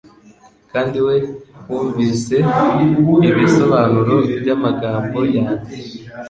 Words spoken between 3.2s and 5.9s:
ibisobanuro byamagambo yanjye